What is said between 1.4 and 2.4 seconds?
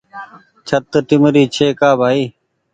ڇي ڪا بهائي